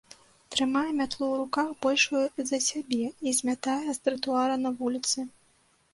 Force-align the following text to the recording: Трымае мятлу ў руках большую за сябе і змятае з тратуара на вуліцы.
Трымае 0.53 0.89
мятлу 1.01 1.25
ў 1.27 1.35
руках 1.41 1.67
большую 1.85 2.23
за 2.53 2.59
сябе 2.69 3.05
і 3.33 3.37
змятае 3.41 3.79
з 3.91 4.03
тратуара 4.09 4.55
на 4.65 4.69
вуліцы. 4.81 5.29